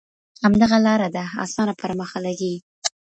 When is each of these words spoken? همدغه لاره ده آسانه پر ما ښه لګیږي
همدغه 0.43 0.77
لاره 0.85 1.09
ده 1.15 1.25
آسانه 1.43 1.73
پر 1.79 1.91
ما 1.97 2.05
ښه 2.11 2.19
لګیږي 2.25 2.59